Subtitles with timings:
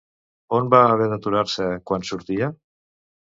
[0.59, 2.49] On va haver d'aturar-se quan sortia?